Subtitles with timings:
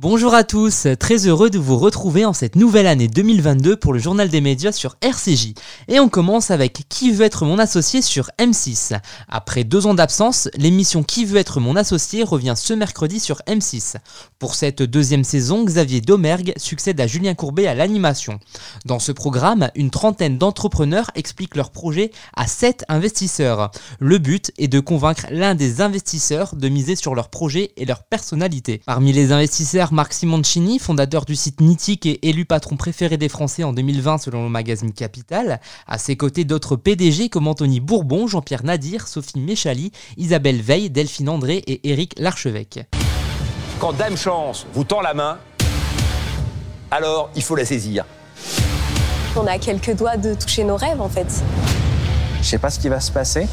[0.00, 3.98] Bonjour à tous, très heureux de vous retrouver en cette nouvelle année 2022 pour le
[3.98, 5.54] journal des médias sur RCJ.
[5.88, 8.96] Et on commence avec Qui veut être mon associé sur M6.
[9.28, 13.96] Après deux ans d'absence, l'émission Qui veut être mon associé revient ce mercredi sur M6.
[14.38, 18.38] Pour cette deuxième saison, Xavier Domergue succède à Julien Courbet à l'animation.
[18.84, 23.72] Dans ce programme, une trentaine d'entrepreneurs expliquent leurs projets à sept investisseurs.
[23.98, 28.04] Le but est de convaincre l'un des investisseurs de miser sur leur projet et leur
[28.04, 28.80] personnalité.
[28.86, 33.64] Parmi les investisseurs, Marc Simoncini, fondateur du site Nitic et élu patron préféré des Français
[33.64, 35.60] en 2020 selon le magazine Capital.
[35.86, 41.28] À ses côtés, d'autres PDG comme Anthony Bourbon, Jean-Pierre Nadir, Sophie Méchali, Isabelle Veil, Delphine
[41.28, 42.80] André et Éric Larchevêque.
[43.78, 45.38] Quand Dame Chance vous tend la main,
[46.90, 48.04] alors il faut la saisir.
[49.36, 51.42] On a quelques doigts de toucher nos rêves en fait.
[52.48, 53.46] Je sais pas ce qui va se passer,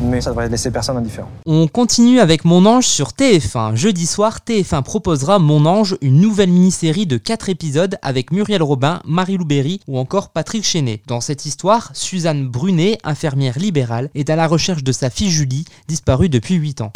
[0.00, 1.28] mais ça devrait laisser personne indifférent.
[1.44, 3.74] On continue avec Mon Ange sur TF1.
[3.74, 9.00] Jeudi soir, TF1 proposera Mon Ange, une nouvelle mini-série de 4 épisodes avec Muriel Robin,
[9.04, 11.02] Marie-Lou Berry ou encore Patrick Chenet.
[11.08, 15.64] Dans cette histoire, Suzanne Brunet, infirmière libérale, est à la recherche de sa fille Julie,
[15.88, 16.92] disparue depuis 8 ans.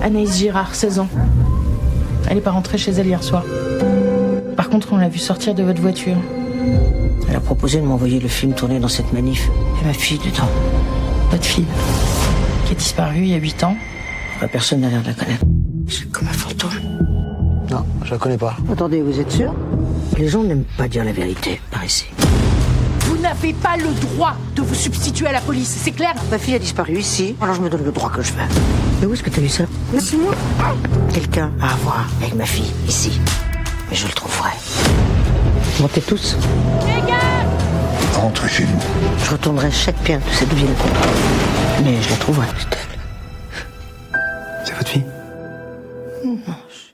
[0.00, 1.08] Anaïs Girard, 16 ans.
[2.30, 3.44] Elle n'est pas rentrée chez elle hier soir.
[4.56, 6.16] Par contre, on l'a vue sortir de votre voiture.
[7.28, 9.48] Elle a proposé de m'envoyer le film tourné dans cette manif.
[9.82, 10.48] Et ma fille dedans.
[11.30, 11.66] Votre fille,
[12.66, 13.76] qui est disparue il y a 8 ans.
[14.52, 15.44] Personne n'a l'air de la connaître.
[15.88, 16.70] C'est comme un fantôme.
[17.70, 18.56] Non, je la connais pas.
[18.70, 19.54] Attendez, vous êtes sûr?
[20.18, 22.04] Les gens n'aiment pas dire la vérité par ici.
[23.06, 26.14] Vous n'avez pas le droit de vous substituer à la police, c'est clair?
[26.30, 28.38] Ma fille a disparu ici, alors je me donne le droit que je veux.
[29.00, 29.64] Mais où est-ce que t'as vu ça?
[29.94, 30.34] Laisse-moi
[31.12, 33.18] Quelqu'un a à voir avec ma fille, ici.
[33.90, 34.50] Mais je le trouverai.
[35.80, 36.36] Montez tous.
[38.32, 40.70] Je retournerai chaque pierre de cette ville.
[41.84, 42.46] Mais je la trouverai,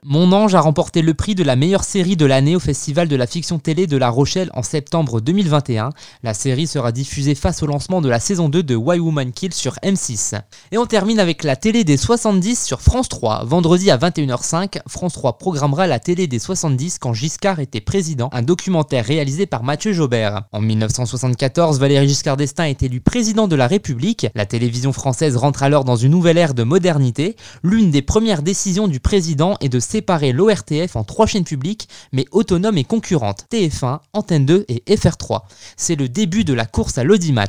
[0.03, 3.17] Mon Ange a remporté le prix de la meilleure série de l'année au Festival de
[3.17, 5.91] la fiction télé de La Rochelle en septembre 2021.
[6.23, 9.53] La série sera diffusée face au lancement de la saison 2 de Why Woman Kill
[9.53, 10.41] sur M6.
[10.73, 13.45] Et on termine avec la télé des 70 sur France 3.
[13.45, 18.41] Vendredi à 21h05, France 3 programmera la télé des 70 quand Giscard était président, un
[18.41, 20.45] documentaire réalisé par Mathieu Jaubert.
[20.53, 24.29] En 1974, Valéry Giscard d'Estaing est élu président de la République.
[24.35, 27.37] La télévision française rentre alors dans une nouvelle ère de modernité.
[27.63, 32.27] L'une des premières décisions du président est de séparer l'ORTF en trois chaînes publiques, mais
[32.31, 35.41] autonomes et concurrentes, TF1, Antenne 2 et FR3.
[35.77, 37.41] C'est le début de la course à l'audimat.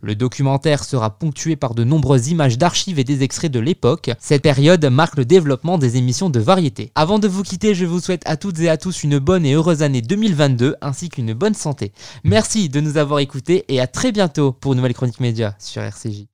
[0.00, 4.10] Le documentaire sera ponctué par de nombreuses images d'archives et des extraits de l'époque.
[4.20, 6.92] Cette période marque le développement des émissions de variété.
[6.94, 9.54] Avant de vous quitter, je vous souhaite à toutes et à tous une bonne et
[9.54, 11.92] heureuse année 2022, ainsi qu'une bonne santé.
[12.22, 15.82] Merci de nous avoir écoutés et à très bientôt pour une nouvelle chronique média sur
[15.82, 16.26] RCJ.